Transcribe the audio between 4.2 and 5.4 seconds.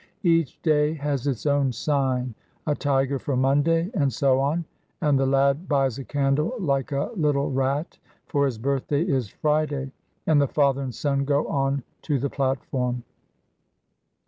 on, and the